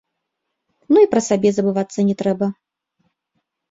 Ну 0.95 1.03
і 1.05 1.11
пра 1.13 1.21
сабе 1.29 1.49
забывацца 1.59 1.99
не 2.11 2.19
трэба. 2.25 2.53